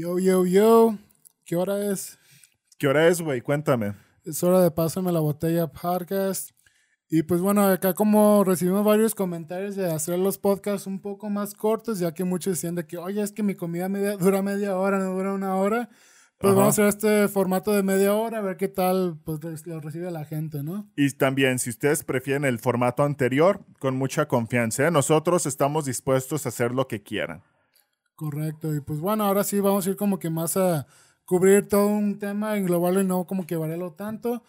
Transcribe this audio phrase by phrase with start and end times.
[0.00, 0.96] Yo, yo, yo.
[1.44, 2.20] ¿Qué hora es?
[2.78, 3.40] ¿Qué hora es, güey?
[3.40, 3.96] Cuéntame.
[4.24, 6.50] Es hora de Pásame la Botella podcast.
[7.10, 11.52] Y pues bueno, acá como recibimos varios comentarios de hacer los podcasts un poco más
[11.52, 14.76] cortos, ya que muchos decían de que, oye, es que mi comida media, dura media
[14.76, 15.88] hora, no dura una hora.
[16.38, 16.60] Pues Ajá.
[16.60, 20.12] vamos a hacer este formato de media hora, a ver qué tal pues, lo recibe
[20.12, 20.88] la gente, ¿no?
[20.94, 24.90] Y también, si ustedes prefieren el formato anterior, con mucha confianza, ¿eh?
[24.92, 27.42] nosotros estamos dispuestos a hacer lo que quieran.
[28.18, 28.74] Correcto.
[28.74, 30.88] Y pues bueno, ahora sí vamos a ir como que más a
[31.24, 34.42] cubrir todo un tema, englobarlo y no como que variarlo tanto.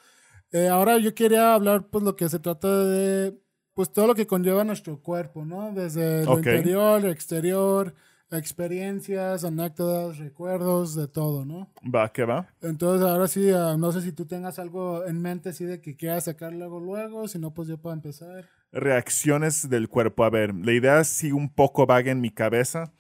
[0.51, 3.39] Eh, ahora yo quería hablar pues lo que se trata de
[3.75, 5.71] pues todo lo que conlleva nuestro cuerpo, ¿no?
[5.71, 6.37] Desde lo Ok.
[6.37, 7.93] interior, exterior,
[8.31, 11.71] experiencias, anécdotas, recuerdos, de todo, ¿no?
[11.83, 12.47] Va, que va.
[12.63, 15.95] Entonces ahora sí, ah, no sé si tú tengas algo en mente así de que
[15.95, 18.49] quieras sacar luego, luego, si no pues yo puedo empezar.
[18.71, 20.23] Reacciones del cuerpo.
[20.23, 22.91] A ver, la idea sí un poco vaga en mi cabeza.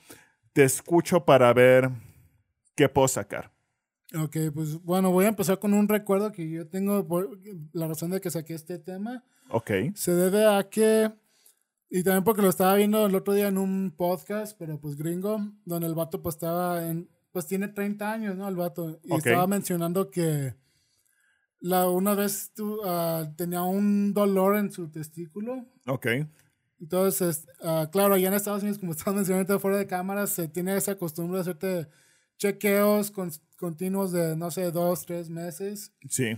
[0.53, 1.89] Te escucho para ver
[2.75, 3.51] qué puedo sacar.
[4.19, 7.39] Ok, pues bueno, voy a empezar con un recuerdo que yo tengo por
[7.73, 9.23] la razón de que saqué este tema.
[9.49, 9.69] Ok.
[9.93, 11.11] Se debe a que,
[11.89, 15.39] y también porque lo estaba viendo el otro día en un podcast, pero pues gringo,
[15.65, 18.47] donde el vato pues estaba en, pues tiene 30 años, ¿no?
[18.47, 18.99] El vato.
[19.03, 20.55] Y estaba mencionando que
[21.59, 25.67] la, una vez tu- ah, tenía un dolor en su testículo.
[25.85, 26.07] Ok.
[26.79, 30.75] Entonces, ah, claro, allá en Estados Unidos, como estaba mencionando fuera de cámaras, se tiene
[30.77, 31.87] esa costumbre de hacerte
[32.37, 35.93] chequeos con- continuos de, no sé, dos, tres meses.
[36.09, 36.37] Sí.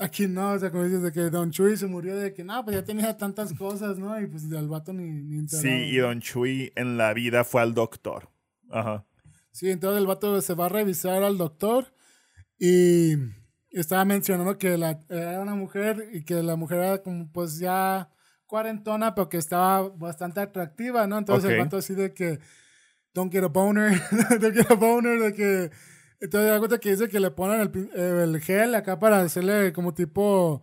[0.00, 2.64] Aquí no, o sea, como dices, de que Don Chuy se murió de que, no,
[2.64, 4.20] pues ya tenía tantas cosas, ¿no?
[4.20, 5.62] Y pues al vato ni, ni enterado.
[5.62, 8.30] Sí, y Don Chuy en la vida fue al doctor.
[8.70, 9.06] Ajá.
[9.50, 11.92] Sí, entonces el vato se va a revisar al doctor
[12.58, 13.14] y
[13.70, 18.10] estaba mencionando que la, era una mujer y que la mujer era como pues ya
[18.48, 21.18] cuarentona, pero que estaba bastante atractiva, ¿no?
[21.18, 22.40] Entonces el vato así de que,
[23.14, 24.00] don't get a boner,
[24.40, 25.70] don't get a boner, de que...
[26.20, 29.72] Entonces da cuenta que dice que le ponen el, eh, el gel acá para hacerle
[29.72, 30.62] como tipo...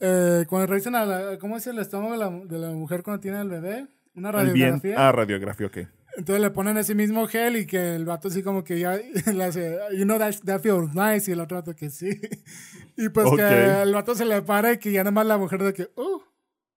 [0.00, 3.20] Eh, cuando revisan a la, ¿cómo es el estómago de la, de la mujer cuando
[3.20, 3.86] tiene el bebé?
[4.14, 4.46] Una bien.
[4.46, 4.94] radiografía.
[4.96, 5.78] Ah, radiografía, ok.
[6.16, 8.98] Entonces le ponen ese mismo gel y que el vato así como que ya
[9.32, 12.20] le hace, you know that, that feels nice y el otro vato que sí.
[12.96, 15.72] Y pues que el vato se le para y que ya nomás la mujer de
[15.72, 16.20] que, uh,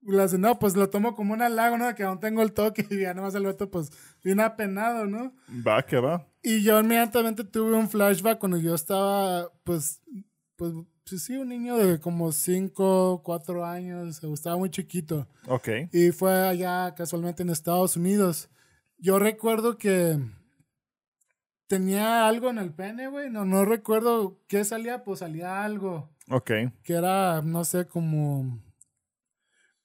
[0.06, 1.94] le hace, no, pues lo tomo como un halago, ¿no?
[1.96, 3.92] Que aún tengo el toque y ya nomás el vato pues
[4.24, 5.34] bien apenado, ¿no?
[5.66, 6.28] Va, que va.
[6.42, 10.02] Y yo inmediatamente tuve un flashback cuando yo estaba, pues,
[10.56, 10.74] pues,
[11.08, 15.28] pues sí, un niño de como 5, 4 años, estaba muy chiquito.
[15.48, 15.70] Ok.
[15.92, 18.50] Y fue allá casualmente en Estados Unidos.
[18.98, 20.18] Yo recuerdo que
[21.68, 23.30] tenía algo en el pene, güey.
[23.30, 26.10] No, no recuerdo qué salía, pues salía algo.
[26.30, 26.52] Ok.
[26.84, 28.60] Que era, no sé, como.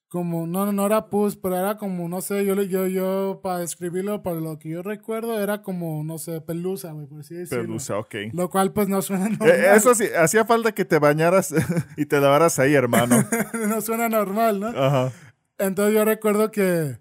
[0.09, 3.59] Como, no, no, no era pus, pero era como, no sé, yo, yo, yo, para
[3.59, 7.65] describirlo, para lo que yo recuerdo, era como, no sé, pelusa, güey, por así decirlo.
[7.65, 8.15] Pelusa, ok.
[8.33, 9.51] Lo cual, pues, no suena normal.
[9.51, 11.53] Eh, Eso sí, hacía falta que te bañaras
[11.99, 13.23] y te lavaras ahí, hermano.
[13.69, 14.69] no suena normal, ¿no?
[14.69, 15.13] Ajá.
[15.59, 16.99] Entonces yo recuerdo que.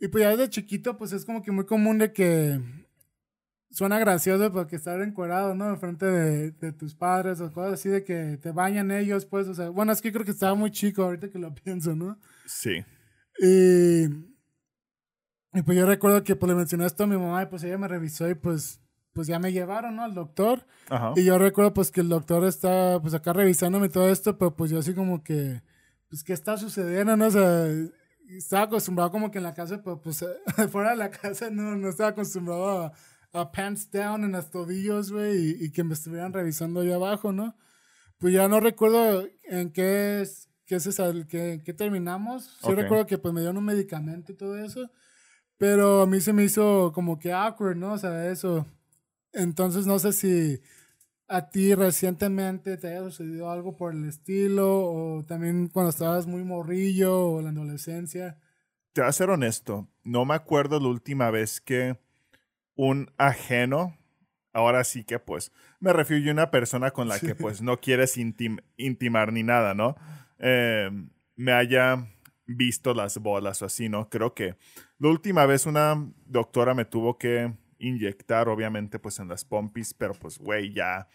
[0.00, 2.60] Y pues ya desde chiquito, pues es como que muy común de que.
[3.72, 5.70] Suena gracioso porque estar encuerado, ¿no?
[5.70, 9.54] Enfrente de, de tus padres o cosas así de que te bañan ellos, pues, o
[9.54, 12.18] sea, bueno, es que creo que estaba muy chico ahorita que lo pienso, ¿no?
[12.46, 12.84] Sí.
[13.38, 14.06] Y,
[15.52, 17.78] y pues yo recuerdo que pues le mencioné esto a mi mamá y pues ella
[17.78, 18.80] me revisó y pues,
[19.12, 20.02] pues ya me llevaron, ¿no?
[20.02, 20.66] Al doctor.
[20.88, 21.12] Ajá.
[21.14, 24.72] Y yo recuerdo pues que el doctor está pues acá revisándome todo esto, pero pues
[24.72, 25.62] yo así como que,
[26.08, 27.28] pues qué está sucediendo, ¿no?
[27.28, 27.66] O sea,
[28.36, 30.24] estaba acostumbrado como que en la casa, pero pues
[30.72, 32.92] fuera de la casa no, no estaba acostumbrado a,
[33.32, 37.32] a pants down en los tobillos, güey, y, y que me estuvieran revisando ahí abajo,
[37.32, 37.56] ¿no?
[38.18, 42.44] Pues ya no recuerdo en qué es, qué es esa, qué, qué terminamos.
[42.60, 42.78] Sí Ok.
[42.78, 44.90] recuerdo que pues me dieron un medicamento y todo eso,
[45.56, 47.94] pero a mí se me hizo como que awkward, ¿no?
[47.94, 48.66] O sea, eso.
[49.32, 50.60] Entonces no sé si
[51.28, 56.42] a ti recientemente te haya sucedido algo por el estilo o también cuando estabas muy
[56.42, 58.38] morrillo o en la adolescencia.
[58.92, 59.88] Te voy a ser honesto.
[60.02, 61.96] No me acuerdo la última vez que
[62.82, 63.94] un ajeno,
[64.54, 68.16] ahora sí que pues, me refiero a una persona con la que pues no quieres
[68.16, 69.96] intim- intimar ni nada, ¿no?
[70.38, 70.88] Eh,
[71.36, 72.06] me haya
[72.46, 74.08] visto las bolas o así, ¿no?
[74.08, 74.56] Creo que
[74.98, 75.94] la última vez una
[76.24, 81.06] doctora me tuvo que inyectar, obviamente, pues en las pompis, pero pues, güey, ya,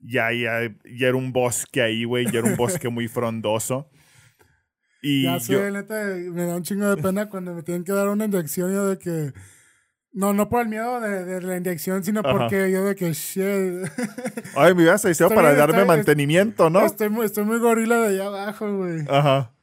[0.00, 3.90] ya, ya, ya era un bosque ahí, güey, ya era un bosque muy frondoso.
[5.02, 7.92] Y ya yo- sé, neta, me da un chingo de pena cuando me tienen que
[7.92, 9.32] dar una inyección yo de que...
[10.12, 12.32] No, no por el miedo de, de la inyección, sino Ajá.
[12.32, 13.88] porque yo de que, shit,
[14.56, 16.84] Ay, me ibas a decir Estoy para darme estoy- mantenimiento, ¿no?
[16.84, 19.04] estoy, muy, estoy muy gorila de allá abajo, güey.
[19.08, 19.54] Ajá.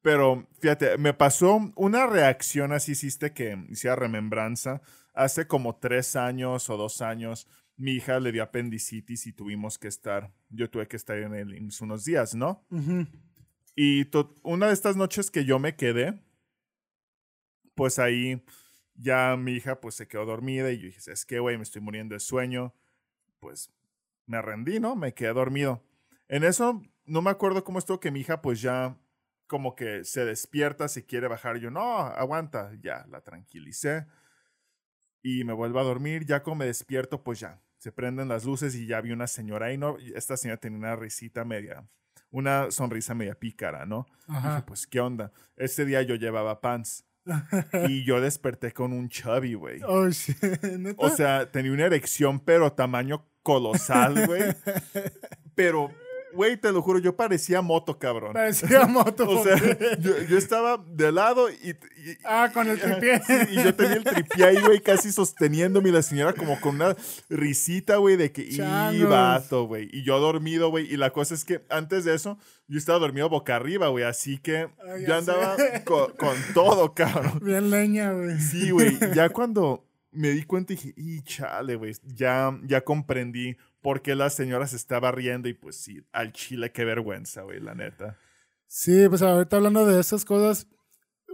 [0.00, 4.80] Pero fíjate, me pasó una reacción así, hiciste que hiciera remembranza.
[5.14, 7.46] Hace como tres años o dos años
[7.76, 11.54] mi hija le dio apendicitis y tuvimos que estar, yo tuve que estar en el
[11.56, 12.64] IMSS unos días, ¿no?
[13.76, 14.06] Y
[14.44, 16.22] una de estas noches que yo me quedé,
[17.74, 18.44] pues ahí
[18.94, 21.82] ya mi hija pues se quedó dormida y yo dije, es que, güey, me estoy
[21.82, 22.74] muriendo de sueño.
[23.40, 23.70] Pues
[24.26, 24.96] me rendí, ¿no?
[24.96, 25.82] Me quedé dormido.
[26.28, 28.96] En eso no me acuerdo cómo estuvo que mi hija pues ya
[29.46, 31.58] como que se despierta, se quiere bajar.
[31.58, 34.06] Yo, no, aguanta, ya, la tranquilicé.
[35.22, 38.74] Y me vuelvo a dormir, ya como me despierto, pues ya, se prenden las luces
[38.74, 39.96] y ya vi una señora ahí, ¿no?
[40.14, 41.86] Esta señora tenía una risita media,
[42.30, 44.06] una sonrisa media pícara, ¿no?
[44.26, 45.32] Dije, pues, ¿qué onda?
[45.56, 47.04] Ese día yo llevaba pants.
[47.88, 49.80] y yo desperté con un chubby, güey.
[49.86, 50.08] Oh,
[50.96, 54.42] o sea, tenía una erección, pero tamaño colosal, güey.
[55.54, 55.90] pero
[56.34, 58.32] Güey, te lo juro, yo parecía moto, cabrón.
[58.32, 59.28] Parecía moto.
[59.28, 59.56] o sea,
[59.98, 61.74] yo, estaba de lado y,
[62.24, 63.20] Ah, con el tripié.
[63.50, 66.96] y yo tenía el tripié ahí, güey, casi sosteniéndome y la señora como con una
[67.28, 68.42] risita, güey, de que...
[68.42, 69.88] Y vato, güey.
[69.92, 70.92] Y yo dormido, güey.
[70.92, 72.38] Y la cosa es que antes de eso,
[72.68, 74.04] yo estaba dormido boca arriba, güey.
[74.04, 74.68] Así que
[75.06, 77.40] yo andaba con, con, todo, cabrón.
[77.42, 78.38] Bien leña, güey.
[78.38, 78.98] Sí, güey.
[79.14, 79.84] Ya cuando
[80.14, 84.66] me di cuenta y dije, y chale, güey, ya, ya comprendí por qué la señora
[84.66, 88.16] se estaba riendo y pues sí, al chile, qué vergüenza, güey, la neta.
[88.66, 90.66] Sí, pues ahorita hablando de esas cosas,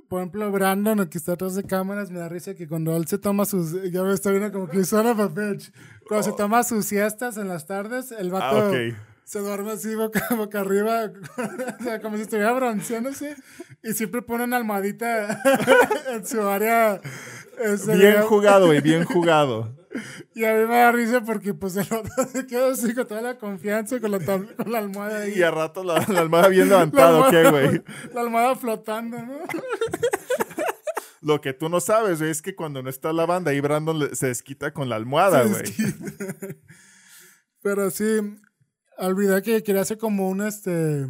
[0.08, 3.18] por ejemplo, Brandon, que está atrás de cámaras, me da risa que cuando él se
[3.18, 5.62] toma sus, ya me está viendo como que suena papel,
[6.08, 6.34] cuando se oh.
[6.34, 8.72] toma sus siestas en las tardes, el vato...
[8.74, 11.04] Ah, se duerme así boca, boca arriba,
[11.80, 13.36] o sea, como si estuviera bronceándose,
[13.80, 15.40] y siempre pone una almohadita
[16.10, 17.00] en su área.
[17.94, 19.79] Bien jugado, güey, bien jugado.
[20.34, 23.22] Y a mí me da risa porque pues el otro se queda así con toda
[23.22, 25.34] la confianza con la, con la almohada ahí.
[25.36, 27.82] Y a rato la, almohada bien levantada, ¿qué, güey?
[28.14, 29.38] La almohada flotando, ¿no?
[31.22, 34.14] Lo que tú no sabes, güey, es que cuando no está la banda, ahí Brandon
[34.14, 35.64] se desquita con la almohada, güey.
[37.62, 38.04] Pero sí,
[38.96, 41.06] olvidé que quería hacer como un este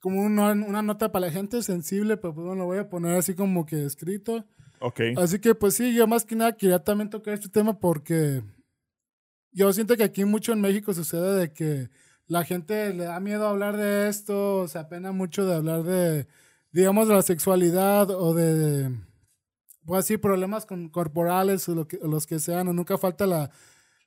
[0.00, 3.16] como una, una, nota para la gente sensible, pero pues bueno, lo voy a poner
[3.16, 4.44] así como que escrito.
[4.80, 5.00] Ok.
[5.16, 8.42] Así que pues sí, yo más que nada quería también tocar este tema porque
[9.52, 11.88] yo siento que aquí mucho en México sucede de que
[12.26, 16.26] la gente le da miedo hablar de esto, se apena mucho de hablar de,
[16.72, 18.90] digamos, de la sexualidad o de,
[19.84, 23.26] pues sí, problemas con, corporales o, lo que, o los que sean, o nunca falta
[23.26, 23.50] la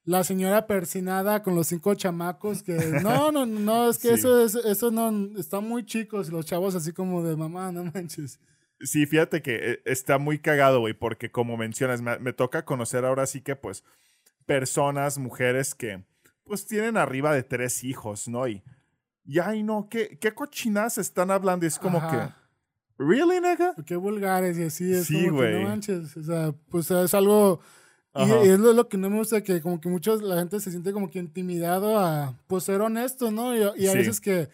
[0.07, 4.55] la señora persinada con los cinco chamacos que no, no, no, es que eso es,
[4.55, 8.39] eso no, están muy chicos los chavos así como de mamá, no manches.
[8.79, 13.25] Sí, fíjate que eh, está muy cagado, güey, porque como mencionas, me, toca conocer ahora
[13.25, 13.83] sí que pues
[14.45, 16.03] personas, mujeres que
[16.43, 18.47] pues tienen arriba de tres hijos, ¿no?
[18.47, 18.63] Y,
[19.25, 21.65] y ay, no, ¿qué, qué cochinas están hablando?
[21.65, 22.29] Y es como que,
[22.97, 23.75] ¿really, nega?
[23.85, 27.59] Qué vulgares y así, es sí, como que no manches, o sea, pues es algo
[28.25, 30.91] y, es lo, que no me gusta, que como que muchos, la gente se siente
[30.91, 33.55] como que intimidado a, pues, ser honesto, ¿no?
[33.55, 34.49] Y, a veces que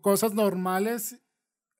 [0.00, 1.18] cosas normales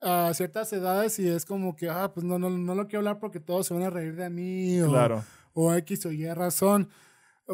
[0.03, 3.21] a ciertas edades y es como que, ah, pues no, no, no lo quiero hablar
[3.21, 5.25] porque todos se van a reír de mí o, claro.
[5.55, 6.89] o X o Y razón.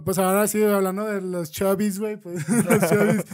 [0.04, 3.24] Pues ahora sí, hablando de los chubbies, güey, pues, los chubbies,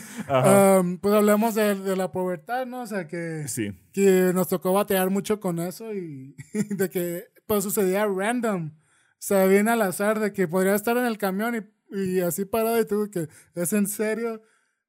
[1.00, 2.82] pues hablemos de, de, la pubertad, ¿no?
[2.82, 3.72] O sea, que, sí.
[3.92, 6.36] que nos tocó batear mucho con eso y
[6.70, 8.72] de que pues sucedía random
[9.18, 11.54] se viene al azar de que podría estar en el camión
[11.90, 14.42] y, y así parado y tú que es en serio.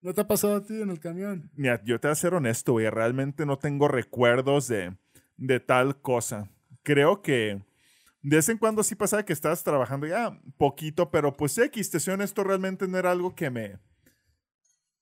[0.05, 1.49] ¿No te ha pasado a ti en el camión?
[1.55, 2.87] Mira, yo te voy a ser honesto, güey.
[2.91, 4.95] Realmente no tengo recuerdos de,
[5.35, 6.47] de tal cosa.
[6.83, 7.59] Creo que
[8.21, 11.99] de vez en cuando sí pasaba que estabas trabajando ya poquito, pero pues X, te
[11.99, 13.79] soy honesto, realmente no era algo que me,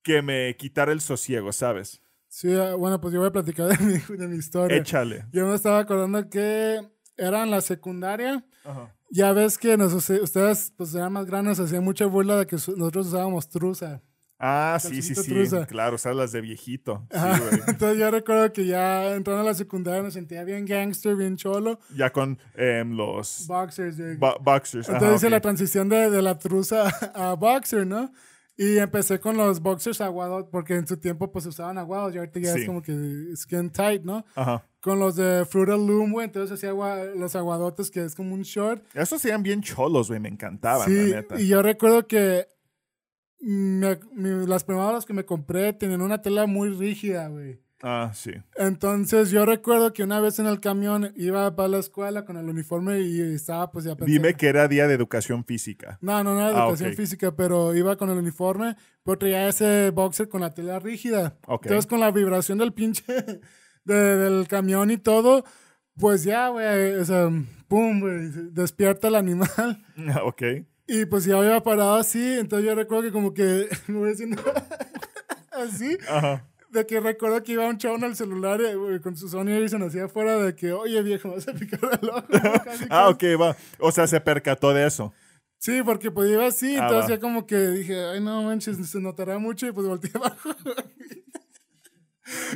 [0.03, 2.01] que me quitara el sosiego, ¿sabes?
[2.29, 4.77] Sí, ah, bueno, pues yo voy a platicar de mi, de mi historia.
[4.77, 5.25] Échale.
[5.33, 6.79] Yo me estaba acordando que
[7.17, 8.45] era en la secundaria.
[8.63, 8.95] Ajá.
[9.11, 13.07] Ya ves que nos, ustedes, pues eran más grandes, hacían mucha burla de que nosotros
[13.07, 14.01] usábamos truza.
[14.45, 15.33] Ah, sí, sí, sí.
[15.69, 17.07] Claro, usas las de viejito.
[17.67, 21.79] Entonces yo recuerdo que ya entrando a la secundaria me sentía bien gangster, bien cholo.
[21.95, 23.45] Ya con em, los...
[23.47, 23.97] Boxers.
[24.41, 24.89] boxers.
[24.89, 28.11] Entonces hice la transición de, de, la truza a boxer, ¿no?
[28.57, 32.41] Y empecé con los boxers aguados, porque en su tiempo pues usaban aguados y ahorita
[32.41, 32.93] ya es como que
[33.37, 34.25] skin tight, ¿no?
[34.35, 34.67] Ajá.
[34.81, 36.73] Con los de Fruit Loom, güey, entonces hacía
[37.15, 38.83] los aguadotes que es como un short.
[38.93, 41.39] Esos serían bien cholos, güey, me encantaban, sí, la neta.
[41.39, 42.47] Y yo recuerdo que
[43.43, 47.59] las primeras que me compré tenían una tela muy rígida, güey.
[47.85, 48.31] Ah, sí.
[48.55, 52.47] Entonces yo recuerdo que una vez en el camión iba para la escuela con el
[52.47, 55.97] uniforme y estaba pues ya Dime que era día de educación física.
[55.99, 59.89] No, no, no era ah, educación física, pero iba con el uniforme, pero traía ese
[59.89, 61.37] boxer con la tela rígida.
[61.45, 63.03] Entonces con la vibración del pinche
[63.83, 65.43] del camión y todo,
[65.97, 67.29] pues ya, güey, o sea,
[67.67, 69.85] pum, güey, despierta el animal.
[70.23, 70.41] ok.
[70.87, 74.41] Y pues ya había parado así, entonces yo recuerdo que como que me voy haciendo
[75.51, 75.97] así.
[76.09, 76.45] Ajá.
[76.69, 79.83] De que recuerdo que iba un chavo en el celular eh, con su Sony Ericsson
[79.83, 82.23] así afuera de que, oye viejo, vas a picar el ojo.
[82.65, 83.55] Casi, Ah, ok, va.
[83.79, 85.13] O sea, se percató de eso.
[85.59, 87.15] Sí, porque pues iba así, Ah, entonces va.
[87.15, 90.49] ya como que dije, ay no manches, se notará mucho y pues volteé abajo.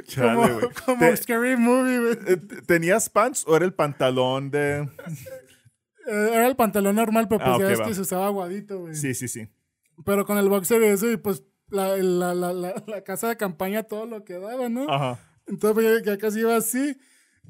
[0.07, 0.69] Chale, como güey.
[0.85, 2.17] como Te- Scary Movie, güey.
[2.27, 4.89] eh, ¿Tenías pants o era el pantalón de...?
[6.07, 7.85] Eh, Era el pantalón normal, pero pues Ah, ya ves va.
[7.85, 8.95] que se usaba aguadito, güey.
[8.95, 9.47] Sí, sí, sí.
[10.05, 13.37] Pero con el boxer y eso, y pues la, la, la, la, la casa de
[13.37, 14.89] campaña, todo lo que daba, ¿no?
[14.89, 15.19] Ajá.
[15.47, 16.97] Entonces pues, ya, ya casi iba así.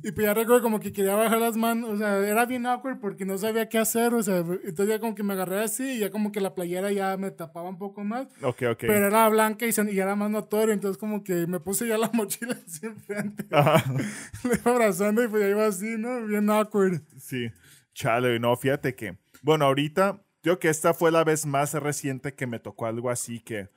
[0.03, 2.99] Y pues ya recuerdo como que quería bajar las manos, o sea, era bien awkward
[2.99, 5.97] porque no sabía qué hacer, o sea, entonces ya como que me agarré así y
[5.99, 8.77] ya como que la playera ya me tapaba un poco más, Ok, ok.
[8.81, 11.97] pero era blanca y, se- y era más notorio, entonces como que me puse ya
[11.97, 13.83] la mochila así enfrente, Ajá.
[14.43, 16.27] me iba abrazando y pues ya iba así, ¿no?
[16.27, 17.01] Bien awkward.
[17.19, 17.49] Sí.
[17.97, 19.17] Chale, no, fíjate que...
[19.41, 23.39] Bueno, ahorita, yo que esta fue la vez más reciente que me tocó algo así
[23.39, 23.69] que...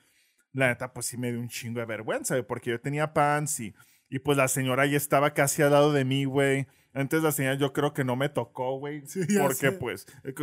[0.52, 3.74] La neta, pues sí me dio un chingo de vergüenza, porque yo tenía pants y,
[4.10, 6.66] y pues la señora ahí estaba casi al lado de mí, güey.
[6.92, 9.06] Antes la señora yo creo que no me tocó, güey.
[9.06, 9.72] Sí, ya porque sé.
[9.72, 10.34] pues, eh,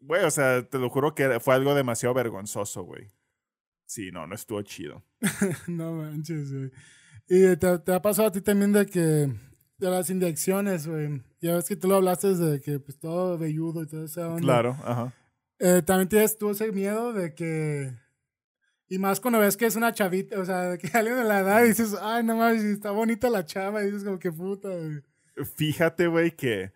[0.00, 3.10] güey, o sea, te lo juro que fue algo demasiado vergonzoso, güey.
[3.84, 5.02] Sí, no, no estuvo chido.
[5.66, 6.70] No manches, güey.
[7.26, 9.32] Y te, te ha pasado a ti también de que
[9.78, 11.22] de las inyecciones, güey.
[11.40, 14.36] Ya ves que tú lo hablaste de que pues todo velludo y todo eso.
[14.36, 15.12] Claro, ajá.
[15.58, 17.92] Eh, también tienes tú ese miedo de que.
[18.88, 21.40] Y más cuando ves que es una chavita, o sea, de que alguien de la
[21.40, 24.68] edad y dices, ay, no mames, está bonita la chava, y dices como que puta,
[24.68, 25.02] güey.
[25.56, 26.72] Fíjate, güey, que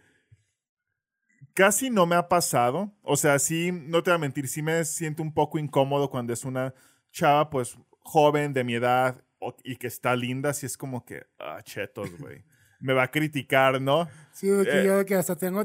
[1.54, 2.92] casi no me ha pasado.
[3.02, 6.32] O sea, sí, no te voy a mentir, sí me siento un poco incómodo cuando
[6.32, 6.74] es una
[7.12, 9.22] chava, pues, joven, de mi edad,
[9.62, 12.44] y que está linda, así es como que, ah, chetos, güey.
[12.80, 14.08] Me va a criticar, ¿no?
[14.32, 14.84] Sí, que Eh.
[14.86, 15.64] yo que hasta tengo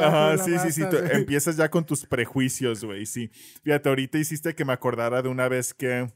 [0.00, 0.82] o Ajá, de sí, sí, sí.
[1.12, 3.30] empiezas ya con tus prejuicios, güey, sí.
[3.62, 6.10] Fíjate, ahorita hiciste que me acordara de una vez que,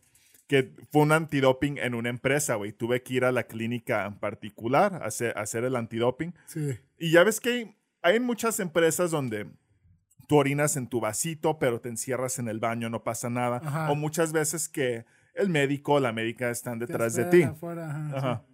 [0.46, 2.72] que fue un antidoping en una empresa, güey.
[2.72, 6.34] Tuve que ir a la clínica en particular a hacer, a hacer el antidoping.
[6.46, 9.46] Sí, Y ya ves que hay, hay muchas empresas donde
[10.28, 13.60] tú orinas en tu vasito, pero te encierras en el baño, no pasa nada.
[13.62, 13.90] Ajá.
[13.90, 15.04] O muchas veces que
[15.34, 17.42] el médico o la médica están detrás de ti.
[17.42, 18.42] afuera, ajá, Ajá.
[18.46, 18.49] sí.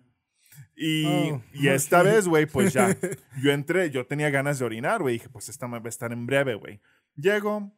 [0.76, 2.97] Y, Oh, y esta vez, güey, pues ya,
[3.42, 6.12] yo entré, yo tenía ganas de orinar, güey, dije, pues esta me va a estar
[6.12, 6.80] en breve, güey.
[7.16, 7.73] Llego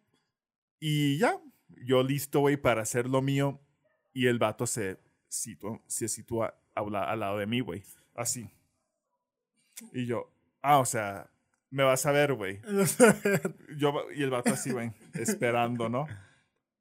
[0.80, 1.38] y ya,
[1.84, 3.60] yo listo, güey, para hacer lo mío
[4.12, 7.82] y el vato se sitúa, se sitúa al, la- al lado de mí, güey,
[8.14, 8.50] así.
[9.92, 11.30] Y yo, ah, o sea,
[11.70, 12.60] me vas a ver, güey.
[13.76, 16.06] Yo, y el vato así, güey, esperando, ¿no?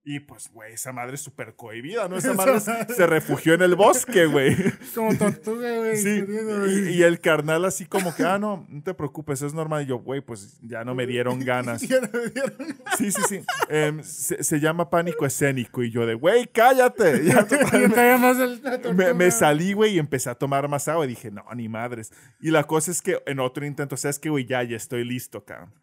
[0.09, 2.15] Y pues, güey, esa madre es súper cohibida, ¿no?
[2.15, 4.55] Esa madre se refugió en el bosque, güey.
[4.95, 5.97] Como tortuga, güey.
[5.97, 6.23] Sí,
[6.65, 9.83] y, y el carnal así como que, ah, no, no te preocupes, es normal.
[9.83, 11.81] Y yo, güey, pues ya no me dieron ganas.
[11.89, 13.41] Ya no me dieron- Sí, sí, sí.
[13.67, 15.83] Em, se, se llama pánico escénico.
[15.83, 17.25] Y yo de, güey, cállate.
[17.25, 19.13] Ya más el- me, tortuga.
[19.13, 21.03] me salí, güey, y empecé a tomar más agua.
[21.03, 22.13] Y dije, no, ni madres.
[22.39, 24.45] Y la cosa es que en otro intento, ¿sabes qué, güey?
[24.45, 25.73] Ya, ya estoy listo, cabrón.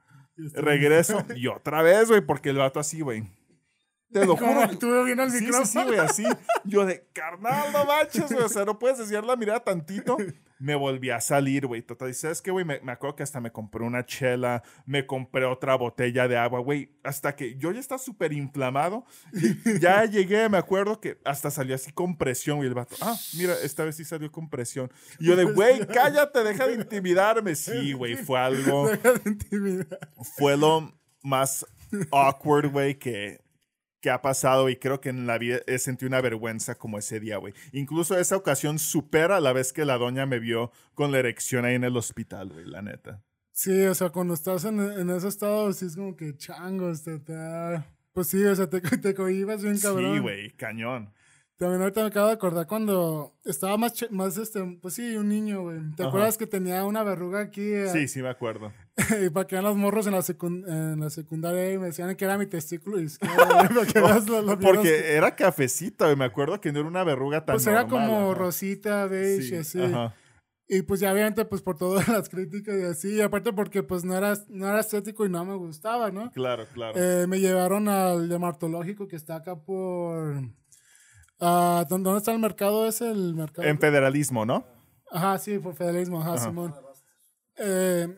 [0.54, 3.24] Regreso y otra vez, güey, porque el vato así, güey.
[4.14, 4.62] Te lo juro.
[4.64, 5.66] estuve bien al Sí, sí, micrófono.
[5.66, 6.24] sí, güey, así.
[6.64, 8.44] Yo de, carnal, no manches, güey.
[8.44, 10.16] O sea, no puedes desviar la mirada tantito.
[10.60, 11.82] Me volví a salir, güey.
[11.82, 12.64] Total, y ¿sabes qué, güey?
[12.64, 16.60] Me, me acuerdo que hasta me compré una chela, me compré otra botella de agua,
[16.60, 16.92] güey.
[17.02, 19.04] Hasta que yo ya estaba súper inflamado.
[19.32, 22.68] Y ya llegué, me acuerdo que hasta salió así con presión, güey.
[22.68, 24.90] El vato, ah, mira, esta vez sí salió con presión.
[25.18, 27.56] Y yo de, güey, cállate, deja de intimidarme.
[27.56, 29.98] Sí, güey, fue algo Deja de intimidar.
[30.38, 31.66] fue lo más
[32.12, 33.40] awkward, güey, que,
[34.04, 37.20] que ha pasado y creo que en la vida he sentido una vergüenza como ese
[37.20, 37.54] día, güey.
[37.72, 41.74] Incluso esa ocasión supera la vez que la doña me vio con la erección ahí
[41.76, 43.22] en el hospital, güey, la neta.
[43.50, 47.18] Sí, o sea, cuando estás en, en ese estado, sí es como que changos, te,
[48.12, 50.16] Pues sí, o sea, te, te cohibas bien cabrón.
[50.16, 51.10] Sí, güey, cañón.
[51.56, 55.62] También ahorita me acabo de acordar cuando estaba más, más este, pues sí, un niño,
[55.62, 55.78] güey.
[55.94, 56.08] ¿Te Ajá.
[56.08, 57.62] acuerdas que tenía una verruga aquí?
[57.62, 58.72] eh, Sí, sí me acuerdo.
[59.24, 60.24] y para que vean los morros en la,
[60.66, 64.28] en la secundaria y me decían que era mi testículo izquierdo, güey, para que veas
[64.28, 66.16] lo- lo bien Porque era cafecita, güey.
[66.16, 69.82] Me acuerdo que no era una verruga tan Pues era como rosita, beige, Sí, así.
[69.82, 70.12] ajá.
[70.66, 74.02] Y pues ya obviamente pues por todas las críticas y así, y aparte porque pues
[74.02, 76.30] no era, no era estético y no me gustaba, ¿no?
[76.32, 76.98] Claro, claro.
[76.98, 80.42] Eh, me llevaron al dermatológico que está acá por...
[81.38, 83.10] ¿dó- ¿Dónde está el mercado ese?
[83.10, 83.66] El mercado...
[83.68, 84.64] en federalismo, ¿no?
[85.10, 86.44] Ajá, sí, por federalismo, ajá, Ajá.
[86.46, 86.74] Simón.
[87.56, 88.08] Eh,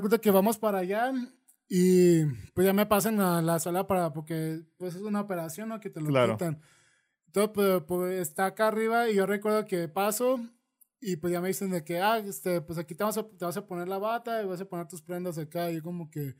[0.00, 1.12] cuenta que vamos para allá
[1.68, 5.80] y pues ya me pasan a la sala para, porque pues es una operación, ¿no?
[5.80, 6.32] Que te lo Claro.
[6.32, 6.60] quitan.
[7.26, 10.40] Entonces, pues, pues, está acá arriba y yo recuerdo que paso
[11.00, 13.44] y pues ya me dicen de que, ah, este, pues aquí te vas, a, te
[13.44, 16.10] vas a poner la bata y vas a poner tus prendas acá y yo como
[16.10, 16.34] que,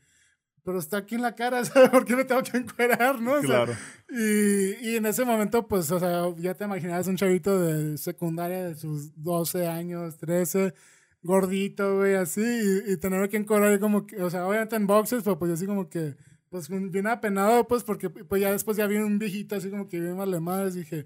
[0.65, 3.33] pero está aquí en la cara, ¿sabes por qué me tengo que encuerar, no?
[3.33, 3.73] O sea, Claro.
[4.09, 8.65] y, y en ese momento, pues, o sea, ya te imaginabas un chavito de secundaria
[8.65, 10.73] de sus 12 años, 13,
[11.23, 15.23] gordito, güey, así, y, y tener que encuadrar como que, o sea, obviamente en boxes,
[15.23, 16.15] pero pues yo así como que,
[16.49, 19.99] pues bien apenado, pues, porque pues ya después ya vi un viejito así como que
[19.99, 21.05] bien madres, dije,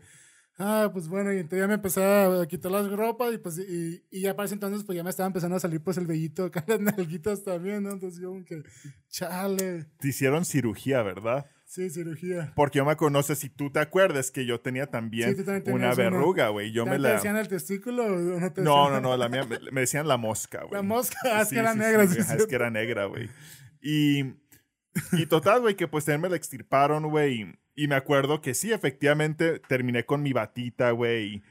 [0.60, 4.04] ah, pues bueno, y entonces ya me empecé a quitar las ropas y pues, y,
[4.12, 6.46] y ya para ese entonces, pues ya me estaba empezando a salir pues el vellito
[6.46, 7.92] acá, las nalguitas también, ¿no?
[7.92, 8.62] Entonces yo como que,
[9.10, 11.46] chale, Te hicieron cirugía, ¿verdad?
[11.66, 12.52] sí, cirugía.
[12.56, 15.76] Porque yo me sé si tú te acuerdas que yo tenía también Sí, tú también
[15.76, 16.72] una verruga, güey.
[16.72, 17.10] Yo me ¿Te la...
[17.14, 20.62] decían el testículo o no te No, no, no, la mía, me- decían la mosca,
[20.64, 20.74] güey.
[20.74, 22.04] La mosca, ah, es Sí, que era sí, negra.
[22.04, 23.30] es que era negra, güey.
[23.84, 24.24] Y,
[25.14, 27.54] y total, güey, que pues también me la extirparon, güey.
[27.76, 31.42] Y, me acuerdo que sí, efectivamente, terminé con mi batita, güey.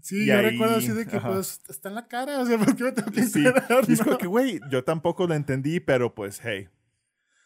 [0.00, 1.28] Sí, y yo ahí- recuerdo así de que, ajá.
[1.32, 3.92] pues, está en la cara, o sea, ¿por qué me tengo que Sí, encuerar, y
[3.92, 4.18] es no?
[4.18, 6.68] que, güey, yo tampoco lo entendí, pero pues, hey,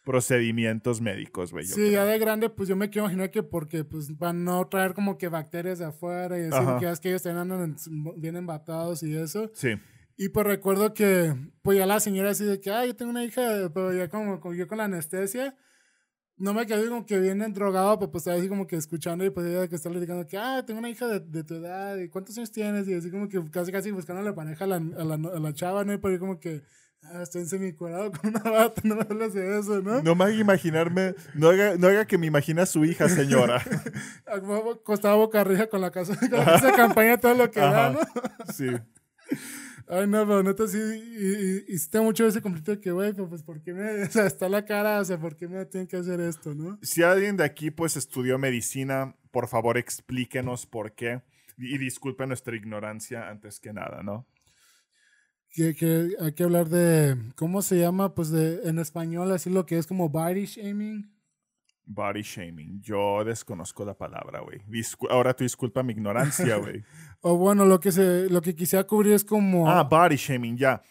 [0.04, 1.66] procedimientos médicos, güey.
[1.66, 1.90] Sí, creo.
[1.90, 5.18] ya de grande, pues yo me quiero imaginar que porque, pues, para no traer como
[5.18, 8.36] que bacterias de afuera y así, porque ya es que ellos también andan en- bien
[8.36, 9.50] embatados y eso.
[9.54, 9.74] Sí,
[10.20, 11.32] Y pues recuerdo que,
[11.62, 14.40] pues ya la señora así de que, ah, yo tengo una hija, pero ya como,
[14.40, 15.54] como yo con la anestesia,
[16.38, 19.30] no me quedé como que bien drogado, pero pues estaba así como que escuchando y
[19.30, 22.08] pues ella que está platicando que, ah, tengo una hija de, de tu edad, y
[22.08, 25.04] cuántos años tienes, y así como que casi casi buscando la pareja a la, a
[25.04, 25.92] la, a la chava, ¿no?
[25.92, 26.62] Y por ahí como que,
[27.02, 30.00] ah, estoy semicuadrado con una bata, no me hablas de eso, ¿no?
[30.02, 33.62] no me haga imaginarme, no haga, no haga que me imagine a su hija, señora.
[34.84, 37.90] Costaba boca arriba con la casa, con la casa de campaña, todo lo que da,
[37.90, 38.00] ¿no?
[38.00, 38.68] Ajá, Sí.
[39.90, 43.14] Ay, no, pero neta sí, y, y, y tengo mucho ese conflicto de que, güey,
[43.14, 45.86] pues, ¿por qué me, o sea, está la cara, o sea, ¿por qué me tienen
[45.86, 46.78] que hacer esto, no?
[46.82, 51.22] Si alguien de aquí pues estudió medicina, por favor explíquenos por qué.
[51.56, 54.28] Y disculpe nuestra ignorancia antes que nada, ¿no?
[55.50, 58.14] Que, que hay que hablar de, ¿cómo se llama?
[58.14, 61.17] Pues de, en español, así lo que es como body shaming.
[61.90, 62.82] Body shaming.
[62.82, 64.60] Yo desconozco la palabra, güey.
[65.08, 66.84] Ahora tú disculpa mi ignorancia, güey.
[67.22, 69.68] O bueno, lo que, se, lo que quisiera cubrir es como...
[69.68, 70.82] ah, body shaming, ya.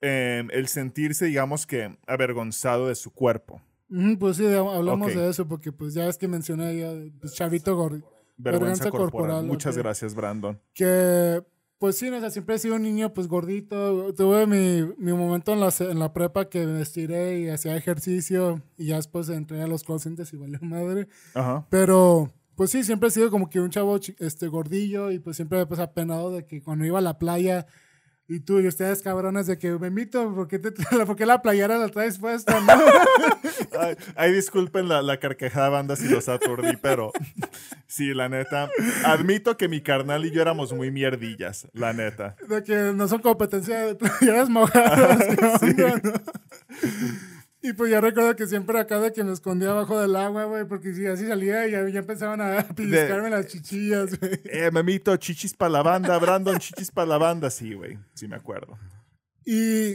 [0.00, 3.62] Em, el sentirse, digamos que, avergonzado de su cuerpo.
[3.88, 7.76] Ujú, pues sí, hablamos de eso, porque pues ya es que mencioné ya, pues, chavito
[7.76, 8.00] gordo.
[8.36, 9.10] Vergüenza, Vergüenza corporal.
[9.10, 10.60] corporal, Muchas gracias, Brandon.
[10.74, 11.40] que
[11.82, 14.14] pues sí, o sea, siempre he sido un niño pues gordito.
[14.14, 18.62] Tuve mi, mi momento en la, en la prepa que me estiré y hacía ejercicio
[18.78, 21.08] y ya después entré a los call centers y valió madre.
[21.34, 21.66] Ajá.
[21.70, 25.66] Pero pues sí, siempre he sido como que un chavo este, gordillo y pues siempre
[25.66, 27.66] pues apenado de que cuando iba a la playa
[28.28, 30.70] y tú y ustedes cabrones de que me invito, ¿por qué, te,
[31.06, 32.60] ¿por qué la playera la traes puesta?
[32.60, 32.72] No?
[33.78, 37.10] Ay, ay, disculpen la, la carcajada banda si los aturdí, pero
[37.86, 38.68] sí, la neta.
[39.04, 42.36] Admito que mi carnal y yo éramos muy mierdillas, la neta.
[42.48, 45.24] De que no son competencia de playeras mojadas.
[45.74, 47.31] ¿qué onda, no?
[47.64, 50.66] Y pues ya recuerdo que siempre acá de que me escondía abajo del agua, güey,
[50.66, 54.40] porque si así salía y ya, ya empezaban a pellizcarme las chichillas, güey.
[54.46, 58.34] Eh, memito, chichis para la banda, Brandon, chichis para la banda, sí, güey, sí me
[58.34, 58.76] acuerdo.
[59.44, 59.94] Y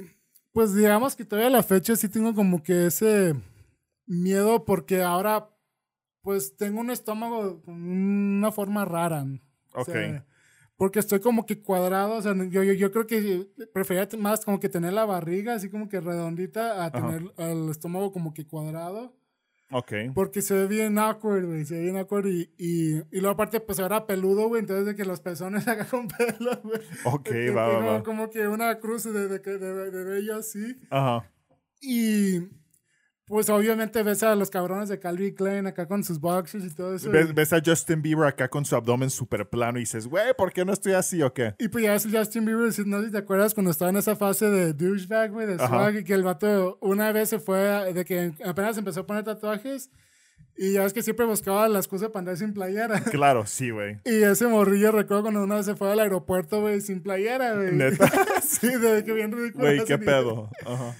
[0.54, 3.36] pues digamos que todavía la fecha sí tengo como que ese
[4.06, 5.50] miedo porque ahora
[6.22, 9.26] pues tengo un estómago con una forma rara.
[9.74, 9.86] O Ok.
[9.90, 10.26] sea,
[10.78, 14.60] porque estoy como que cuadrado, o sea, yo, yo, yo creo que prefería más como
[14.60, 19.14] que tener la barriga así como que redondita a tener el estómago como que cuadrado.
[19.72, 19.92] Ok.
[20.14, 21.66] Porque se ve bien awkward, güey.
[21.66, 24.62] Se ve bien awkward y, y, y luego aparte pues era peludo, güey.
[24.62, 26.80] Entonces de que los pezones acá con pelo, güey.
[27.06, 28.04] Ok, Que va, va, tengo va.
[28.04, 29.58] Como que una cruz de, de, de,
[29.92, 30.80] de, de así.
[30.90, 31.30] Ajá.
[31.82, 32.40] Y
[33.28, 36.96] pues obviamente ves a los cabrones de Calvin Klein acá con sus boxers y todo
[36.96, 37.12] eso.
[37.12, 40.64] Ves, a Justin Bieber acá con su abdomen súper plano y dices, güey, ¿por qué
[40.64, 41.54] no estoy así o qué?
[41.60, 43.98] y pues ya es Justin Bieber, si- no sé si te acuerdas cuando estaba en
[43.98, 45.68] esa fase de douchebag, güey, de Ajá.
[45.68, 49.24] swag, y que el vato una vez se fue, de que apenas empezó a poner
[49.24, 49.90] tatuajes.
[50.60, 53.00] Y ya es que siempre buscaba la excusa para andar sin playera.
[53.12, 54.00] Claro, sí, güey.
[54.06, 57.74] Y ese morrillo recuerdo cuando una vez se fue al aeropuerto, güey, sin playera, güey.
[57.74, 58.10] Neta.
[58.42, 59.66] sí, de que bien ridículo.
[59.66, 60.50] Güey, qué pedo.
[60.66, 60.96] Ajá.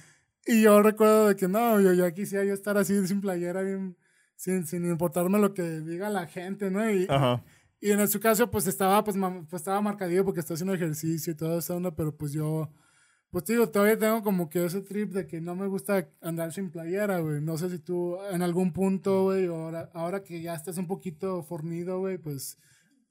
[0.50, 3.98] Y yo recuerdo de que no, yo ya quisiera yo estar así sin playera, bien,
[4.34, 6.90] sin, sin importarme lo que diga la gente, ¿no?
[6.90, 7.44] Y, Ajá.
[7.82, 11.36] y en su caso, pues estaba, pues, pues estaba marcadillo porque está haciendo ejercicio y
[11.36, 12.72] toda esa onda, pero pues yo,
[13.28, 16.50] pues te digo, todavía tengo como que ese trip de que no me gusta andar
[16.50, 17.42] sin playera, güey.
[17.42, 21.42] No sé si tú en algún punto, güey, ahora, ahora que ya estás un poquito
[21.42, 22.56] fornido, güey, pues,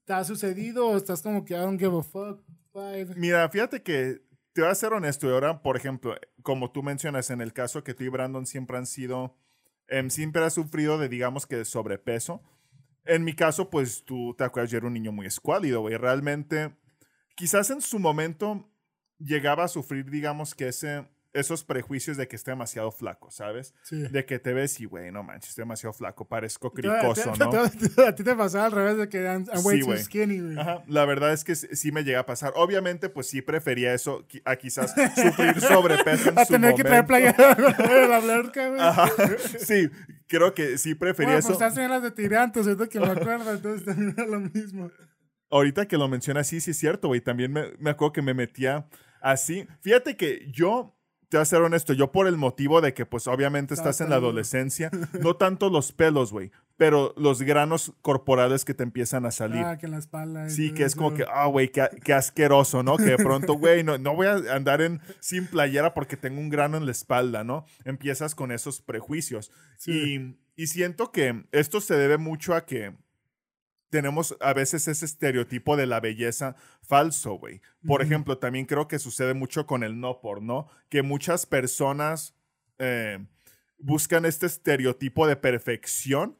[0.06, 2.41] ¿te ha sucedido o estás como que I don't give a fuck?
[2.73, 3.15] vibe?
[3.15, 4.21] Mira, fíjate que
[4.58, 5.28] te voy a ser honesto.
[5.28, 8.76] Y ahora, por ejemplo, como tú mencionas, en el caso que tú y Brandon siempre
[8.76, 9.38] han sido,
[9.88, 12.41] em, siempre has sufrido de, digamos que, de sobrepeso.
[13.06, 15.96] En mi caso, pues tú te acuerdas, yo era un niño muy escuálido, güey.
[15.96, 16.76] Realmente,
[17.36, 18.67] quizás en su momento
[19.20, 21.08] llegaba a sufrir, digamos que ese
[21.39, 23.73] esos prejuicios de que esté demasiado flaco, ¿sabes?
[23.84, 24.02] Sí.
[24.10, 27.52] De que te ves y, güey, no manches, estoy demasiado flaco, parezco cricoso, ¿no?
[28.06, 30.58] A ti te pasaba al revés de que I'm, way too skinny, güey.
[30.60, 32.54] Ajá, la verdad es que sí me llega a pasar.
[32.56, 37.06] Obviamente, pues sí prefería eso a quizás sufrir sobrepeso en A su tener que traer
[37.06, 38.80] playera de la blanca, güey.
[38.82, 39.10] Ajá,
[39.60, 39.89] sí,
[40.28, 41.65] creo que sí prefería Bueno, pues eso.
[41.65, 44.91] estás en las de tirantes, ahorita que me acuerdo, entonces también era lo mismo.
[45.50, 47.21] Ahorita que lo mencionas, sí, sí es cierto, güey.
[47.21, 48.88] También me, me acuerdo que me metía
[49.21, 49.67] así.
[49.82, 50.97] Fíjate que yo,
[51.30, 54.10] te voy a ser honesto, yo por el motivo de que, pues, obviamente estás en
[54.10, 54.90] la adolescencia,
[55.22, 59.63] no tanto los pelos, güey, pero los granos corporales que te empiezan a salir.
[59.63, 60.50] Ah, que en la espalda.
[60.50, 62.98] Sí, que es como que, ah, güey, qué, qué asqueroso, ¿no?
[62.98, 66.50] Que de pronto, güey, no, no voy a andar en, sin playera porque tengo un
[66.50, 67.66] grano en la espalda, ¿no?
[67.84, 69.52] Empiezas con esos prejuicios.
[69.78, 70.38] Sí.
[70.56, 72.96] Y, y siento que esto se debe mucho a que
[73.89, 77.62] tenemos a veces ese estereotipo de la belleza falso, güey.
[77.86, 80.67] Por ejemplo, también creo que sucede mucho con el no por, ¿no?
[80.89, 82.36] Que muchas personas
[82.80, 83.26] eh,
[83.78, 86.38] buscan este estereotipo de perfección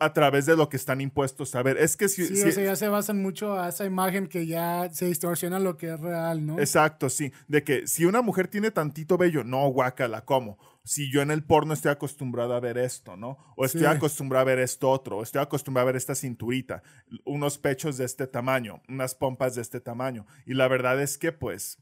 [0.00, 1.76] a través de lo que están impuestos a ver.
[1.76, 4.46] Es que si, Sí, si- o sea, ya se basan mucho a esa imagen que
[4.46, 6.60] ya se distorsiona lo que es real, ¿no?
[6.60, 7.32] Exacto, sí.
[7.48, 10.56] De que si una mujer tiene tantito vello, no, guácala, ¿cómo?
[10.88, 13.36] Si yo en el porno estoy acostumbrado a ver esto, ¿no?
[13.56, 13.86] O estoy Sí.
[13.86, 16.82] acostumbrado a ver esto otro, o estoy acostumbrado a ver esta cinturita,
[17.26, 20.26] unos pechos de este tamaño, unas pompas de este tamaño.
[20.46, 21.76] Y la verdad es que, pues,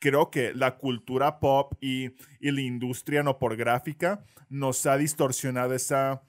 [0.00, 5.74] creo que la cultura pop y, y la industria no por gráfica nos ha distorsionado
[5.74, 6.22] esa,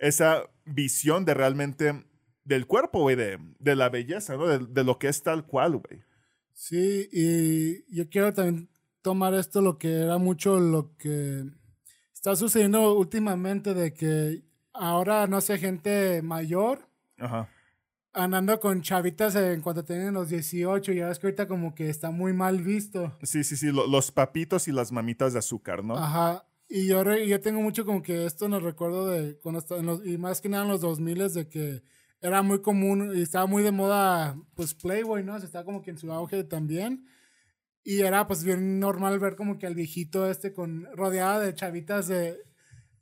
[0.00, 2.06] esa visión de realmente
[2.42, 4.48] del cuerpo, güey, de, de la belleza, ¿no?
[4.48, 6.02] De, de lo que es tal cual, güey.
[6.52, 8.68] Sí, y yo quiero también
[9.06, 11.44] tomar esto, lo que era mucho lo que
[12.12, 14.42] está sucediendo últimamente, de que
[14.72, 17.48] ahora, no sé, gente mayor Ajá.
[18.12, 22.10] andando con chavitas en cuanto tienen los 18, ya ves que ahorita como que está
[22.10, 23.16] muy mal visto.
[23.22, 25.96] Sí, sí, sí, lo- los papitos y las mamitas de azúcar, ¿no?
[25.96, 26.44] Ajá.
[26.68, 29.86] Y yo, re- yo tengo mucho como que esto nos recuerdo de cuando está en
[29.86, 31.84] los- y más que nada en los 2000 de que
[32.20, 35.34] era muy común y estaba muy de moda pues Playboy, ¿no?
[35.36, 37.06] O sea, estaba como que en su auge también.
[37.88, 42.08] Y era pues bien normal ver como que al viejito este con rodeado de chavitas
[42.08, 42.36] de,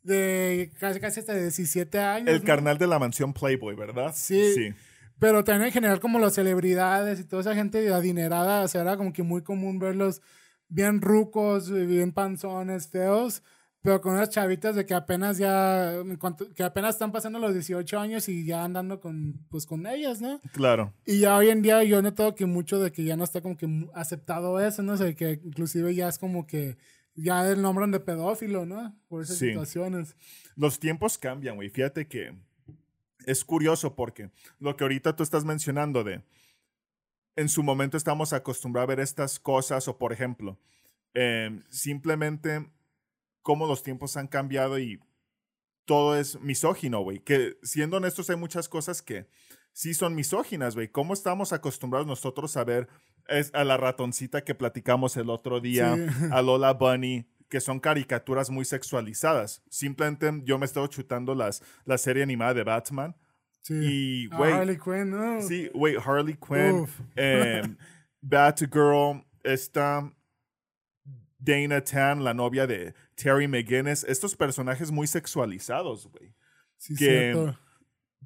[0.02, 2.28] de casi, casi hasta de 17 años.
[2.28, 2.44] El ¿no?
[2.44, 4.12] carnal de la mansión Playboy, ¿verdad?
[4.14, 4.52] Sí.
[4.54, 4.74] Sí.
[5.18, 8.98] Pero también en general como las celebridades y toda esa gente adinerada, o sea, era
[8.98, 10.20] como que muy común verlos
[10.68, 13.42] bien rucos, bien panzones, feos,
[13.84, 15.92] pero con unas chavitas de que apenas ya,
[16.54, 20.40] que apenas están pasando los 18 años y ya andando con, pues con ellas, ¿no?
[20.54, 20.94] Claro.
[21.04, 23.42] Y ya hoy en día yo he notado que mucho de que ya no está
[23.42, 24.94] como que aceptado eso, ¿no?
[24.94, 26.78] O sea, que inclusive ya es como que
[27.14, 28.98] ya el nombran de pedófilo, ¿no?
[29.06, 29.48] Por esas Sí.
[29.48, 30.16] situaciones.
[30.56, 31.68] Los tiempos cambian, güey.
[31.68, 32.34] Fíjate que
[33.26, 36.22] es curioso porque lo que ahorita tú estás mencionando de
[37.36, 40.58] en su momento estamos acostumbrados a ver estas cosas o por ejemplo
[41.12, 42.66] eh, simplemente
[43.44, 44.98] cómo los tiempos han cambiado y
[45.84, 47.20] todo es misógino, güey.
[47.20, 49.28] Que siendo honestos hay muchas cosas que
[49.72, 50.88] sí son misóginas, güey.
[50.88, 52.88] ¿Cómo estamos acostumbrados nosotros a ver
[53.28, 56.24] es, a la ratoncita que platicamos el otro día, Sí.
[56.32, 59.62] a Lola Bunny, que son caricaturas muy sexualizadas?
[59.68, 63.14] Simplemente yo me he estado chutando las, la serie animada de Batman
[63.60, 63.74] Sí.
[63.74, 65.42] y, Ah, güey, Harley Quinn, ¿no?
[65.42, 67.76] Sí, güey, Harley Quinn, em,
[68.22, 70.10] Batgirl, esta
[71.44, 76.34] Dana Tan, la novia de Terry McGinnis, estos personajes muy sexualizados, güey.
[76.76, 77.58] Sí, que- cierto.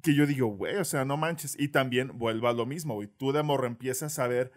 [0.01, 1.55] Que yo digo, güey, o sea, no manches.
[1.59, 3.09] Y también vuelvo a lo mismo, güey.
[3.09, 4.51] Tú de morro empiezas a ver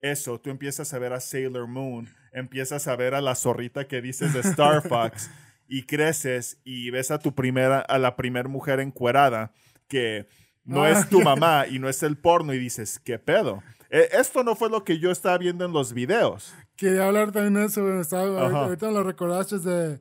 [0.00, 4.00] eso, tú empiezas a ver a Sailor Moon, empiezas a ver a la zorrita que
[4.02, 5.30] dices de Star Fox
[5.68, 9.52] y creces y ves a tu primera, a la primer mujer encuerada
[9.86, 10.26] que
[10.64, 10.90] no Ah.
[10.90, 13.62] es tu mamá y no es el porno y dices, ¿qué pedo?
[13.90, 16.54] Eh, esto no fue lo que yo estaba viendo en los videos.
[16.78, 18.00] Quería hablar también de eso, güey.
[18.00, 20.00] Estaba- ahorita, me lo recordaste de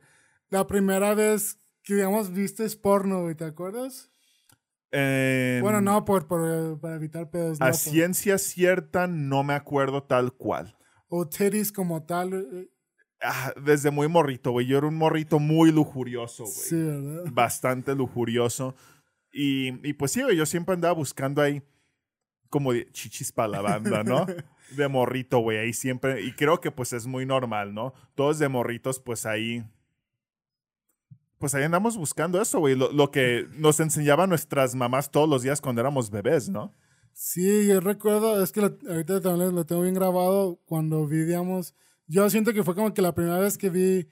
[0.49, 4.09] la primera vez que, digamos, viste porno, güey, ¿te acuerdas?
[4.91, 7.59] Em, bueno, no, por, por, para evitar pedos.
[7.59, 10.77] no, A por- ciencia cierta no me acuerdo tal cual.
[11.09, 12.33] o titties como tal.
[12.33, 12.69] eh,
[13.21, 14.67] Ah, desde muy morrito, güey.
[14.67, 16.55] Yo era un morrito muy lujurioso, güey.
[16.55, 17.23] Sí, ¿verdad?
[17.33, 18.75] Bastante lujurioso.
[19.33, 21.61] Y, y pues sí, güey, yo siempre andaba buscando ahí
[22.49, 24.25] como chichis para la banda, ¿no?
[24.75, 26.21] De morrito, güey, ahí siempre.
[26.23, 27.93] Y creo que pues es muy normal, ¿no?
[28.15, 29.63] Todos de morritos, pues ahí.
[31.39, 32.75] Pues ahí andamos buscando eso, güey.
[32.75, 36.73] Lo, lo que nos enseñaban nuestras mamás todos los días cuando éramos bebés, ¿no?
[37.13, 41.73] Sí, yo recuerdo, es que lo- ahorita también lo tengo bien grabado cuando vi, digamos,
[42.08, 44.08] yo siento que fue como que la primera vez que vi,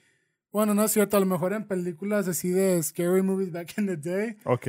[0.52, 3.86] bueno, no es cierto, a lo mejor en películas así de scary movies back in
[3.86, 4.68] the day, Ok.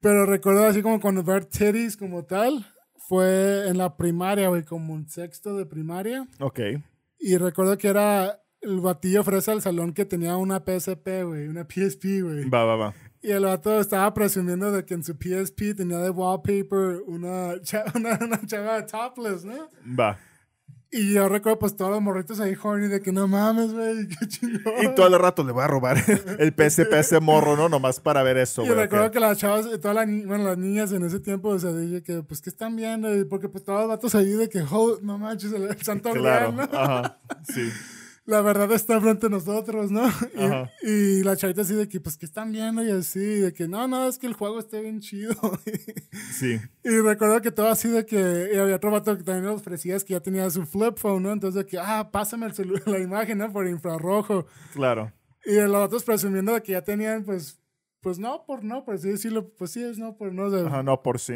[0.00, 2.66] pero recuerdo así como cuando ver titties como tal,
[3.08, 6.60] fue en la primaria, güey, como un sexto de primaria, Ok.
[7.18, 11.64] y recuerdo que era el batillo fresa del salón que tenía una PSP, güey, una
[11.64, 12.48] PSP, güey.
[12.48, 12.94] Va, va, va.
[13.20, 17.54] Y el vato estaba presumiendo de que en su PSP tenía de wallpaper una,
[17.94, 19.68] una, una chava topless, ¿no?
[19.98, 20.18] Va.
[20.94, 24.28] Y yo recuerdo pues todos los morritos ahí horny de que no mames, güey, qué
[24.28, 24.74] chingón.
[24.82, 25.96] Y todo el rato le voy a robar
[26.38, 27.70] el PSP a ese morro, ¿no?
[27.70, 28.78] Nomás para ver eso, Y güey.
[28.78, 29.12] recuerdo ok.
[29.14, 32.02] que las chavas, eh, todas las, bueno, las niñas en ese tiempo, o sea, dije
[32.02, 33.16] que, pues, ¿qué están viendo?
[33.16, 36.52] Y porque, pues, todos los vatos ahí de que, oh, no manches, el, santo Claro.
[36.52, 36.78] grial, ¿no?
[36.78, 37.18] Ajá.
[37.52, 37.70] Sí.
[38.24, 40.02] La verdad está frente a nosotros, ¿no?
[40.82, 42.82] Y, y la chavita así de que, pues, ¿qué están viendo?
[42.84, 45.34] Y así, de que, no, no, es que el juego está bien chido.
[46.38, 46.58] Sí.
[46.84, 49.96] y recuerdo que todo así de que, y había otro vato que también nos ofrecía
[49.96, 51.32] es que ya tenía su flip phone, ¿no?
[51.32, 53.52] Entonces de que, ah, pásame el celu- la imagen, ¿no?
[53.52, 54.46] Por infrarrojo.
[54.72, 55.12] Claro.
[55.44, 57.58] Y los otros presumiendo de que ya tenían, pues,
[58.00, 60.44] pues no, por no, por así decirlo, pues sí es no, por no.
[60.46, 61.34] o sea, Ajá, no por sí.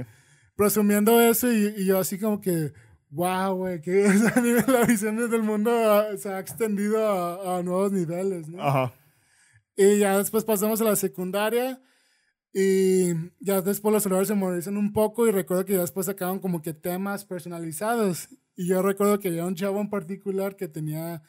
[0.56, 2.72] presumiendo eso y, y yo así como que,
[3.10, 4.08] wow, güey, que
[4.68, 8.62] la visión del mundo ah, se ha extendido a, a nuevos niveles, ¿no?
[8.62, 8.92] Ajá.
[9.76, 11.80] Y ya después pasamos a la secundaria
[12.52, 16.38] y ya después los celulares se modernizan un poco y recuerdo que ya después sacaron
[16.38, 18.28] como que temas personalizados.
[18.56, 21.22] Y yo recuerdo que había un chavo en particular que tenía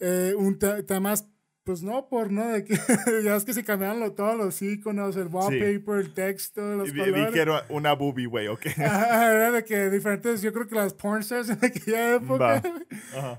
[0.00, 1.28] eh, un te- temas,
[1.70, 2.48] pues no por, ¿no?
[2.48, 2.74] De que
[3.24, 6.96] ya es que se cambiaban lo- todos los iconos, el wallpaper, el texto, los Y
[6.96, 7.34] colores.
[7.36, 8.66] era una boobie, güey, ok.
[8.78, 12.60] Ajá, era de que diferentes, yo creo que las pornstars en aquella época,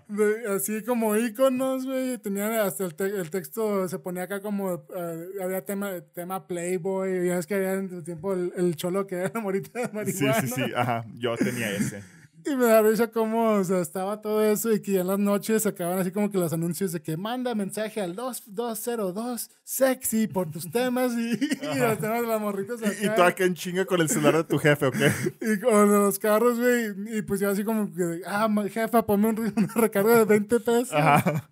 [0.08, 4.86] de- así como iconos, güey, tenían hasta el, te- el texto, se ponía acá como,
[4.96, 9.08] eh, había tema, tema Playboy, ya es que había en tu tiempo el, el cholo
[9.08, 9.91] que era la morita de Sí,
[10.24, 10.41] marihuana.
[10.41, 10.62] sí, sí.
[10.74, 11.04] Ajá.
[11.15, 12.02] Yo tenía ese.
[12.45, 15.19] Y me da risa cómo, o sea, estaba todo eso y que ya en las
[15.19, 20.49] noches sacaban así como que los anuncios de que manda mensaje al 2202 sexy por
[20.49, 23.86] tus temas y, y los temas de las morritas Y, y tú acá en chinga
[23.86, 24.95] con el celular de tu jefe, ¿ok?
[25.41, 27.17] Y con los carros, güey.
[27.17, 30.93] Y pues yo así como que, ah, jefa, ponme un, una recarga de 20 pesos.
[30.93, 31.49] Ajá.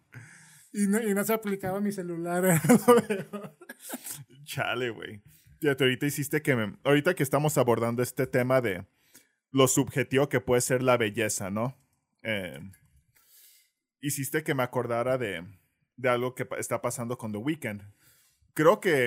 [0.73, 2.61] Y no, y no se aplicaba mi celular.
[4.43, 5.21] Chale, güey.
[5.59, 6.77] Fíjate, ahorita hiciste que me...
[6.83, 8.85] Ahorita que estamos abordando este tema de
[9.51, 11.77] lo subjetivo que puede ser la belleza, ¿no?
[12.23, 12.59] Eh,
[14.01, 15.43] hiciste que me acordara de,
[15.95, 17.81] de algo que está pasando con The Weeknd.
[18.53, 19.05] Creo que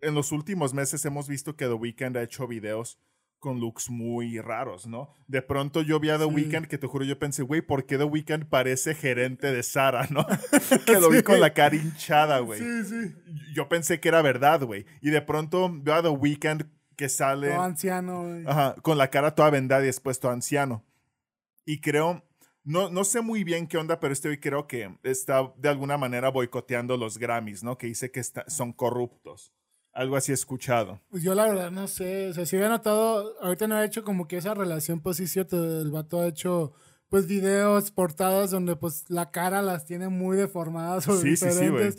[0.00, 2.98] en los últimos meses hemos visto que The Weeknd ha hecho videos
[3.38, 5.16] con looks muy raros, ¿no?
[5.26, 6.30] De pronto yo vi a The Sí.
[6.30, 10.06] Weeknd que te juro yo pensé, güey, ¿por qué The Weeknd parece gerente de Sara,
[10.10, 10.24] no?
[10.86, 13.14] que lo vi con la cara hinchada, güey sí, sí.
[13.54, 14.86] yo pensé que era verdad, güey.
[15.00, 18.44] Y de pronto veo a The Weeknd que sale Todo anciano, güey.
[18.46, 20.84] ajá, con la cara toda vendada y después todo anciano.
[21.64, 22.24] Y creo,
[22.64, 25.96] no, no sé muy bien qué onda, pero este hoy creo que está de alguna
[25.98, 27.78] manera boicoteando los Grammys, ¿no?
[27.78, 29.52] Que dice que está- son corruptos.
[29.94, 31.00] Algo así he escuchado.
[31.10, 32.28] Pues yo la verdad no sé.
[32.30, 35.26] O sea, si había notado, ahorita no ha hecho como que esa relación, pues sí,
[35.26, 35.82] cierto.
[35.82, 36.72] El vato ha hecho,
[37.10, 41.64] pues, videos, portadas donde, pues, la cara las tiene muy deformadas o Sí, sí, sí,
[41.64, 41.98] diferentes.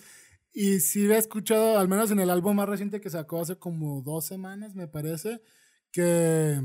[0.53, 4.01] Y sí he escuchado, al menos en el álbum más reciente que sacó hace como
[4.01, 5.41] dos semanas, me parece,
[5.91, 6.61] que,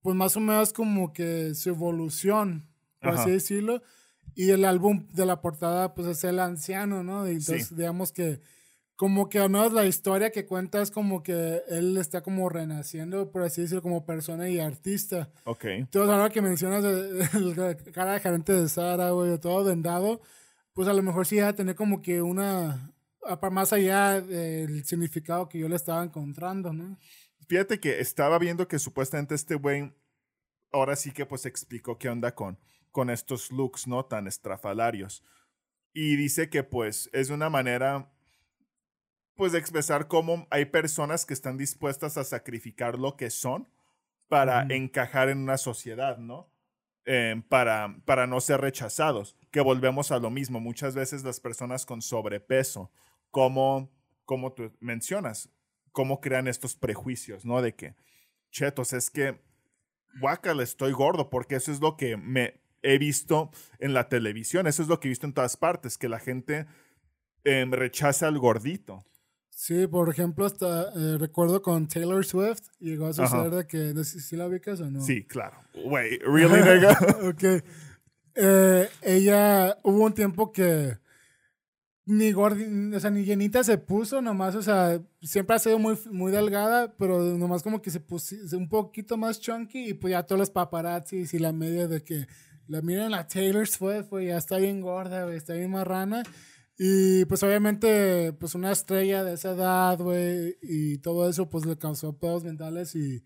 [0.00, 2.68] pues, más o menos como que su evolución,
[3.00, 3.22] por Ajá.
[3.22, 3.82] así decirlo.
[4.34, 7.26] Y el álbum de la portada, pues, es el anciano, ¿no?
[7.28, 7.74] Y entonces, Sí.
[7.74, 8.40] digamos que
[8.94, 13.32] como que al menos la historia que cuenta es como que él está como renaciendo,
[13.32, 15.28] por así decirlo, como persona y artista.
[15.44, 15.64] Ok.
[15.64, 16.84] Entonces, ahora que mencionas
[17.34, 20.20] el, el cara de gerente de Sara, güey, todo vendado,
[20.72, 22.92] pues a lo mejor sí va a tener como que una,
[23.50, 26.98] más allá del significado que yo le estaba encontrando, ¿no?
[27.48, 29.92] Fíjate que estaba viendo que supuestamente este güey
[30.72, 32.58] ahora sí que pues explicó qué onda con,
[32.90, 35.22] con estos looks no tan estrafalarios.
[35.92, 38.10] Y dice que pues es una manera
[39.34, 43.68] pues de expresar cómo hay personas que están dispuestas a sacrificar lo que son
[44.28, 46.50] para encajar en una sociedad, ¿no?
[47.04, 49.36] Eh, para, para no ser rechazados.
[49.52, 50.58] Que volvemos a lo mismo.
[50.58, 52.90] Muchas veces las personas con sobrepeso,
[53.30, 53.92] como,
[54.24, 55.48] como tú mencionas,
[55.92, 57.62] cómo crean estos prejuicios, ¿no?
[57.62, 57.94] De que,
[58.50, 59.40] chetos, es que,
[60.20, 64.82] guácala, estoy gordo, porque eso es lo que me he visto en la televisión, eso
[64.82, 66.66] es lo que he visto en todas partes, que la gente
[67.44, 69.04] em, rechaza al gordito.
[69.50, 73.26] Sí, por ejemplo, hasta eh, recuerdo con Taylor Swift, llegó a Ajá.
[73.26, 75.00] suceder de que, no sé si la ubicas o no.
[75.02, 75.58] Sí, claro.
[75.74, 76.98] Güey, ¿really, nigga?
[77.22, 77.62] ok.
[78.34, 80.96] Eh, ella, hubo un tiempo que
[82.04, 86.32] ni o sea, ni llenita se puso, nomás, o sea, siempre ha sido muy, muy
[86.32, 90.38] delgada, pero nomás como que se puso un poquito más chunky y pues ya todos
[90.38, 92.26] los paparazzis y la media de que
[92.66, 96.22] la miren a Taylor Swift, güey, ya está bien gorda, está bien marrana.
[96.78, 101.76] Y pues obviamente, pues una estrella de esa edad, güey, y todo eso, pues le
[101.78, 103.24] causó pedos mentales y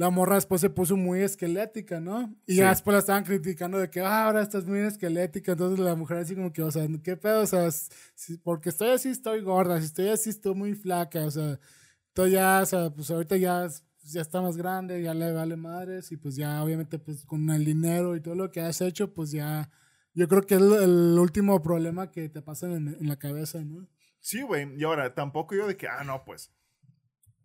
[0.00, 2.34] la morra después se puso muy esquelética, ¿no?
[2.46, 5.52] Y ya después la estaban criticando de que, ah, ahora estás muy esquelética.
[5.52, 7.42] Entonces la mujer así como que, o sea, ¿qué pedo?
[7.42, 7.68] O sea,
[8.42, 9.78] porque estoy así, estoy gorda.
[9.78, 11.26] Si estoy así, estoy muy flaca.
[11.26, 11.60] O sea,
[12.08, 13.68] estoy ya, o sea, pues ahorita ya,
[14.04, 16.10] ya está más grande, ya le vale madres.
[16.12, 19.32] Y pues ya, obviamente, pues con el dinero y todo lo que has hecho, pues
[19.32, 19.68] ya,
[20.14, 23.86] yo creo que es el, último problema que te pasa en, en la cabeza, ¿no?
[24.20, 24.66] Sí, güey.
[24.78, 26.50] Y ahora, tampoco yo de que, ah, no, pues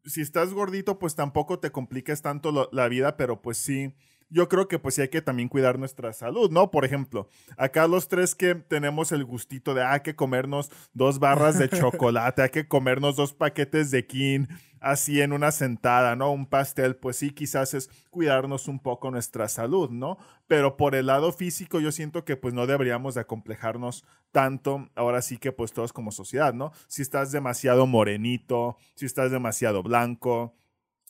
[0.05, 3.93] si estás gordito, pues tampoco te compliques tanto la vida, pero pues sí,
[4.35, 6.69] yo creo que pues sí hay que también cuidar nuestra salud, ¿no?
[6.69, 11.19] Por ejemplo, acá los tres que tenemos el gustito de, ah, hay que comernos dos
[11.19, 14.49] barras de chocolate, hay que comernos dos paquetes de kin,
[14.81, 16.33] así en una sentada, ¿no?
[16.33, 20.17] Un pastel, pues sí, quizás es cuidarnos un poco nuestra salud, ¿no?
[20.47, 25.21] Pero por el lado físico yo siento que pues no deberíamos de acomplejarnos tanto, ahora
[25.21, 26.73] sí que pues todos como sociedad, ¿no?
[26.87, 30.53] Si estás demasiado morenito, si estás demasiado blanco,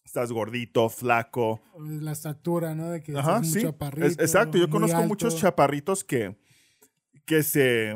[0.06, 1.62] estás gordito, flaco.
[1.78, 2.92] La estatura, ¿no?
[2.92, 3.64] De que Ajá, sí.
[3.64, 4.22] chaparrito.
[4.22, 6.38] exacto, yo conozco muchos chaparritos que,
[7.26, 7.96] que se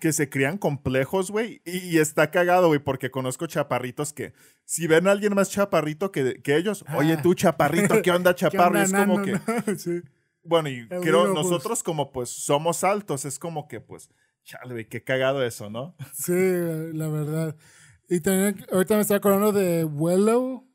[0.00, 1.62] que se crían complejos, güey.
[1.64, 4.32] Y, está cagado, güey, porque conozco chaparritos que
[4.64, 8.80] si ven a alguien más chaparrito que, que ellos, oye tú chaparrito, ¿qué onda chaparro?
[8.80, 9.36] es como que...
[9.76, 10.00] sí.
[10.42, 14.10] Bueno, y creo nosotros como pues somos altos, es como que pues,
[14.44, 15.94] chale, güey, qué cagado eso, ¿no?
[16.14, 17.56] Sí, la verdad.
[18.08, 20.69] Y también, ahorita me estoy acordando de Willow,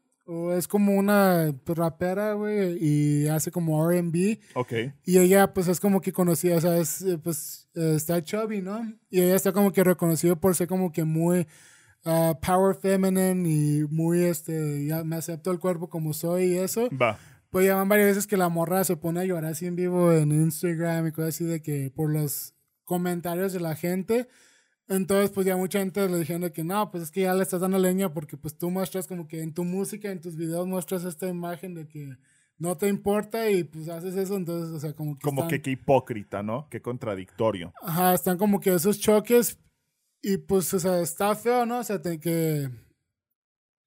[0.56, 4.40] es como una rapera, güey, y hace como RB.
[4.56, 4.74] Ok.
[5.04, 8.62] Y ella, pues, es como que conocida, o sea, es, eh, pues, eh, está chubby,
[8.62, 8.82] ¿no?
[9.10, 11.48] Y ella está como que reconocida por ser como que muy
[12.06, 16.90] ah, power feminine y muy, este, ya me acepto el cuerpo como soy y eso.
[16.90, 17.20] Va.
[17.52, 20.12] Pues ya van varias veces que la morra se pone a llorar así en vivo
[20.12, 24.28] en Instagram y cosas así de que por los comentarios de la gente.
[24.88, 27.62] Entonces, pues ya mucha gente le dijeron que no, pues es que ya le estás
[27.62, 31.04] dando leña porque pues tú muestras como que en tu música, en tus videos muestras
[31.06, 32.18] esta imagen de que
[32.58, 35.24] no te importa y pues haces eso, entonces, o sea, como que...
[35.24, 36.68] Como que qué hipócrita, ¿no?
[36.70, 37.74] Qué contradictorio.
[37.82, 39.58] Ajá, están como que esos choques
[40.22, 41.80] y pues, o sea, está feo, ¿no?
[41.80, 42.70] O sea, que...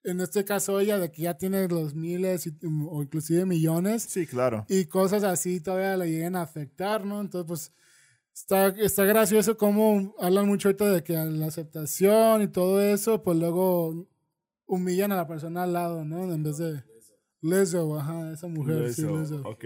[0.05, 4.05] En este caso ella, de que ya tiene los miles o inclusive millones.
[4.05, 4.65] Sí, claro.
[4.69, 7.21] Y cosas así todavía le lleguen a afectar, ¿no?
[7.21, 7.75] Entonces, pues
[8.41, 13.37] Está, está gracioso cómo hablan mucho ahorita de que la aceptación y todo eso, pues
[13.37, 14.09] luego
[14.65, 16.33] humillan a la persona al lado, ¿no?
[16.33, 16.85] En vez de
[17.41, 19.43] Leso, ajá, esa mujer, sí, Leso.
[19.45, 19.65] Ok.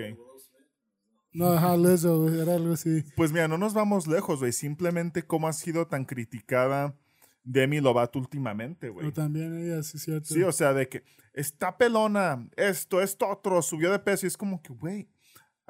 [1.32, 3.04] No, ajá, Leso, era algo así.
[3.14, 4.52] Pues mira, no nos vamos lejos, güey.
[4.52, 6.98] Simplemente cómo ha sido tan criticada
[7.44, 9.04] Demi Lovato últimamente, güey.
[9.04, 10.32] Pero también ella, sí, cierto.
[10.32, 11.04] Sí, o sea, de que
[11.34, 15.11] está pelona, esto, esto, otro, subió de peso y es como que, güey,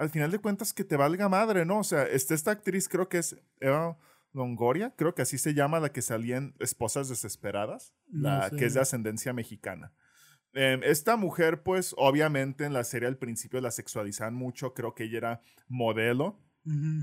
[0.03, 1.79] al final de cuentas que te valga madre, ¿no?
[1.79, 3.97] O sea, esta, esta actriz creo que es Eva
[4.33, 8.75] Longoria, creo que así se llama la que salía en Esposas Desesperadas, la que es
[8.75, 9.93] de ascendencia mexicana.
[10.55, 15.05] Em, esta mujer, pues, obviamente en la serie al principio la sexualizan mucho, creo que
[15.05, 16.41] ella era modelo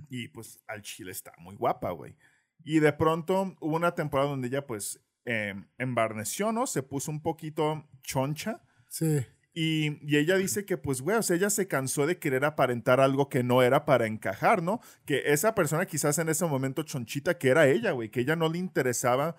[0.09, 2.15] y pues al chile está muy guapa, güey.
[2.63, 6.67] Y de pronto hubo una temporada donde ella, pues, eh, embarneció, ¿no?
[6.67, 8.61] Se puso un poquito choncha.
[8.89, 9.25] Sí.
[9.53, 13.29] Y, ella dice que, pues, güey, o sea, ella se cansó de querer aparentar algo
[13.29, 14.79] que no era para encajar, ¿no?
[15.05, 18.49] Que esa persona quizás en ese momento chonchita, que era ella, güey, que ella no
[18.49, 19.35] le interesaba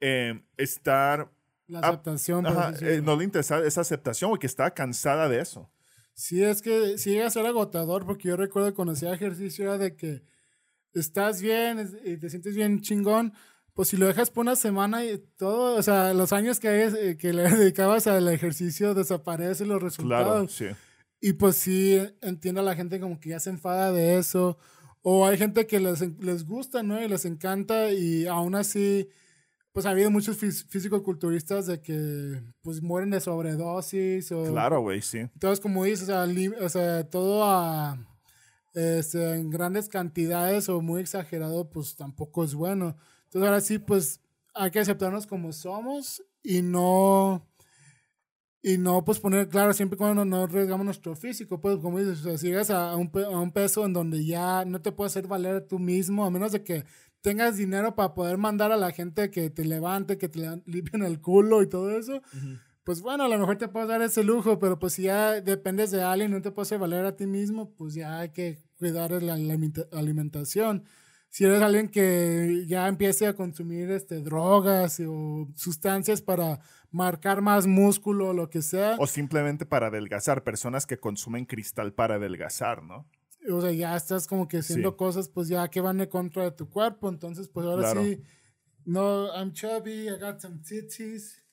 [0.00, 1.30] eh, estar...
[1.66, 2.46] La aceptación.
[2.80, 5.70] Eh, no le interesaba esa aceptación, güey, que estaba cansada de eso.
[6.14, 9.76] Sí, es que sí llega a ser agotador, porque yo recuerdo cuando hacía ejercicio era
[9.76, 10.22] de que
[10.94, 13.34] estás bien y te sientes bien chingón,
[13.78, 17.16] pues si lo dejas por una semana y todo, o sea, los años que, eh,
[17.16, 20.52] que le dedicabas al ejercicio desaparecen los resultados.
[20.56, 20.76] Claro, sí.
[21.20, 24.58] Y pues sí, entiendo a la gente como que ya se enfada de eso.
[25.02, 27.00] O hay gente que les, les gusta, ¿no?
[27.00, 29.08] Y les encanta y aún así,
[29.70, 34.32] pues ha habido muchos físico-culturistas de que pues mueren de sobredosis.
[34.32, 35.18] O, claro, güey, sí.
[35.18, 37.96] Entonces, como dices, o sea, todo a,
[38.74, 42.96] este, en grandes cantidades o muy exagerado, pues tampoco es bueno.
[43.28, 44.20] Entonces ahora sí, pues
[44.54, 47.46] hay que aceptarnos como somos y no
[48.60, 52.22] y no pues poner claro siempre cuando no, arriesgamos nuestro físico pues como dices o
[52.22, 55.28] sea, si llegas a un, a un peso en donde ya no te puedes hacer
[55.28, 56.84] valer tú mismo a menos de que
[57.20, 61.20] tengas dinero para poder mandar a la gente que te levante que te limpien el
[61.20, 62.20] culo y todo eso
[62.82, 65.92] pues bueno a lo mejor te puedes dar ese lujo pero pues si ya dependes
[65.92, 69.22] de alguien no te puedes hacer valer a ti mismo pues ya hay que cuidar
[69.22, 70.84] la alimentación
[71.30, 76.60] si eres alguien que ya empiece a consumir este, drogas o sustancias para
[76.90, 78.96] marcar más músculo o lo que sea.
[78.98, 83.06] O simplemente para adelgazar, personas que consumen cristal para adelgazar, ¿no?
[83.50, 86.50] O sea, ya estás como que haciendo cosas pues ya que van en contra de
[86.50, 88.22] tu cuerpo, entonces pues ahora sí,
[88.84, 91.44] no, I'm chubby, I got some titties.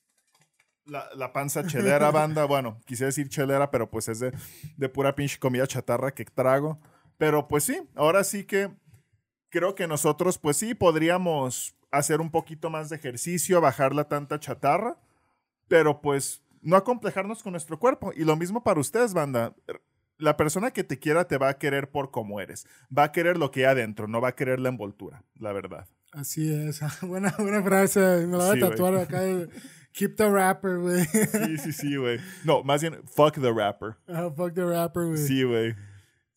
[0.86, 2.46] La, la panza chelera, banda.
[2.48, 4.32] Bueno, quise decir chelera, pero pues es de,
[4.78, 6.80] de pura pinche comida chatarra que trago.
[7.18, 8.72] Pero pues sí, ahora sí que
[9.56, 14.38] creo que nosotros, pues sí, podríamos hacer un poquito más de ejercicio, bajar la tanta
[14.38, 14.98] chatarra,
[15.70, 18.12] pero pues no acomplejarnos con nuestro cuerpo.
[18.14, 19.56] Y lo mismo para ustedes, banda.
[20.18, 22.68] La persona que te quiera te va a querer por como eres.
[22.96, 25.88] Va a querer lo que hay adentro, no va a querer la envoltura, la verdad.
[26.12, 26.82] Así es.
[27.02, 28.28] buena, buena frase.
[28.28, 29.22] Me la voy a tatuar acá.
[29.94, 31.06] Keep the rapper, güey.
[31.06, 32.20] Sí, sí, sí, güey.
[32.44, 33.96] No, más bien, fuck the rapper.
[34.10, 35.18] Uh, fuck the rapper, güey.
[35.18, 35.76] Sí, güey.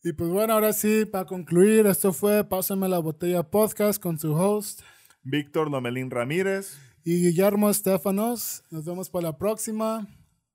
[0.01, 4.33] Y pues bueno, ahora sí, para concluir, esto fue Pásame la Botella Podcast con su
[4.33, 4.81] host.
[5.23, 6.77] Víctor Lomelín Ramírez.
[7.03, 8.63] Y Guillermo Estefanos.
[8.71, 10.07] Nos vemos para la próxima.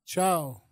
[0.03, 0.64] Chao.